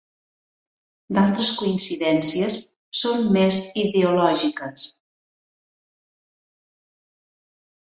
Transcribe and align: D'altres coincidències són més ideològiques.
D'altres 1.17 1.51
coincidències 1.59 2.57
són 3.01 3.29
més 3.37 3.61
ideològiques. 3.83 4.89